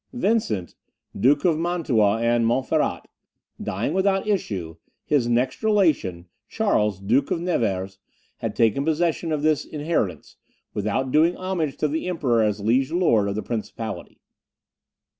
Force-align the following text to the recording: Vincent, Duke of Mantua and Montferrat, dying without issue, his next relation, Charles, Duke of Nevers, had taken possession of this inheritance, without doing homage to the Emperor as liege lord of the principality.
Vincent, 0.13 0.73
Duke 1.15 1.45
of 1.45 1.59
Mantua 1.59 2.21
and 2.23 2.43
Montferrat, 2.47 3.07
dying 3.61 3.93
without 3.93 4.25
issue, 4.25 4.77
his 5.05 5.27
next 5.29 5.61
relation, 5.61 6.25
Charles, 6.49 6.99
Duke 6.99 7.29
of 7.29 7.39
Nevers, 7.39 7.99
had 8.37 8.55
taken 8.55 8.83
possession 8.83 9.31
of 9.31 9.43
this 9.43 9.63
inheritance, 9.63 10.37
without 10.73 11.11
doing 11.11 11.37
homage 11.37 11.77
to 11.77 11.87
the 11.87 12.07
Emperor 12.09 12.41
as 12.41 12.59
liege 12.59 12.91
lord 12.91 13.27
of 13.29 13.35
the 13.35 13.43
principality. 13.43 14.19